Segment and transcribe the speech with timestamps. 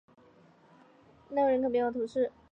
[1.29, 2.31] 纳韦人口变化图示